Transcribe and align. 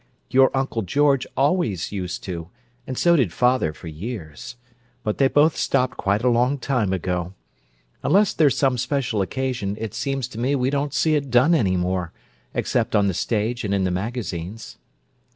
"Your 0.31 0.49
Uncle 0.57 0.81
George 0.81 1.27
always 1.37 1.91
used 1.91 2.23
to, 2.23 2.49
and 2.87 2.97
so 2.97 3.15
did 3.15 3.31
father, 3.31 3.71
for 3.71 3.87
years; 3.87 4.55
but 5.03 5.19
they 5.19 5.27
both 5.27 5.55
stopped 5.55 5.95
quite 5.95 6.23
a 6.23 6.27
long 6.29 6.57
time 6.57 6.91
ago. 6.91 7.35
Unless 8.01 8.33
there's 8.33 8.57
some 8.57 8.79
special 8.79 9.21
occasion, 9.21 9.77
it 9.79 9.93
seems 9.93 10.27
to 10.29 10.39
me 10.39 10.55
we 10.55 10.71
don't 10.71 10.95
see 10.95 11.13
it 11.13 11.29
done 11.29 11.53
any 11.53 11.77
more, 11.77 12.11
except 12.55 12.95
on 12.95 13.05
the 13.09 13.13
stage 13.13 13.63
and 13.63 13.75
in 13.75 13.83
the 13.83 13.91
magazines." 13.91 14.79